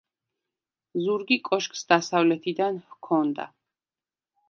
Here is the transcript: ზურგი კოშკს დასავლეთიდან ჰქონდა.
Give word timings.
ზურგი 1.09 1.37
კოშკს 1.49 1.85
დასავლეთიდან 1.93 2.83
ჰქონდა. 2.97 3.51